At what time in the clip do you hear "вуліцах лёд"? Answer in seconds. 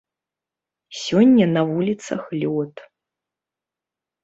1.73-2.73